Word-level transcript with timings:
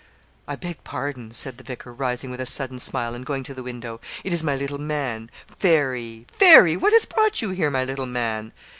'I 0.47 0.55
beg 0.55 0.83
pardon,' 0.83 1.31
said 1.31 1.59
the 1.59 1.63
vicar, 1.63 1.93
rising 1.93 2.31
with 2.31 2.41
a 2.41 2.45
sudden 2.47 2.79
smile, 2.79 3.13
and 3.13 3.23
going 3.23 3.43
to 3.43 3.53
the 3.53 3.61
window. 3.61 4.01
'It 4.23 4.33
is 4.33 4.43
my 4.43 4.55
little 4.55 4.79
man. 4.79 5.29
Fairy! 5.45 6.25
Fairy! 6.31 6.75
What 6.75 6.91
has 6.93 7.05
brought 7.05 7.43
you 7.43 7.51
here; 7.51 7.69
my 7.69 7.83
little 7.83 8.07
man?' 8.07 8.51